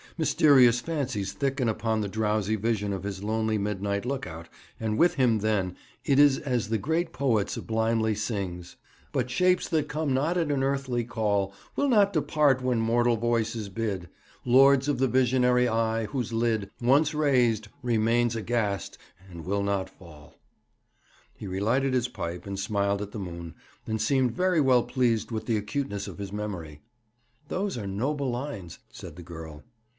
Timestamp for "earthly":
10.63-11.03